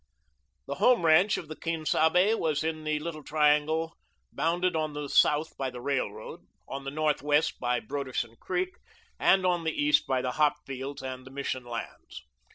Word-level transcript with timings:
The 0.65 0.75
Home 0.81 1.05
ranch 1.05 1.37
of 1.37 1.47
the 1.47 1.55
Quien 1.55 1.85
Sabe 1.85 2.33
was 2.33 2.63
in 2.63 2.85
the 2.85 2.97
little 2.97 3.21
triangle 3.23 3.93
bounded 4.31 4.75
on 4.75 4.93
the 4.93 5.07
south 5.07 5.55
by 5.57 5.69
the 5.69 5.79
railroad, 5.79 6.47
on 6.67 6.85
the 6.85 6.89
northwest 6.89 7.59
by 7.59 7.79
Broderson 7.79 8.35
Creek, 8.37 8.77
and 9.19 9.45
on 9.45 9.63
the 9.63 9.79
east 9.79 10.07
by 10.07 10.23
the 10.23 10.31
hop 10.31 10.55
fields 10.65 11.03
and 11.03 11.23
the 11.23 11.29
Mission 11.29 11.65
lands. 11.65 12.23